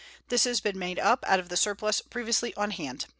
This 0.29 0.45
has 0.45 0.61
been 0.61 0.79
made 0.79 0.97
up 0.97 1.23
out 1.27 1.39
of 1.39 1.49
the 1.49 1.55
surplus 1.55 2.01
previously 2.01 2.55
on 2.55 2.71
hand. 2.71 3.05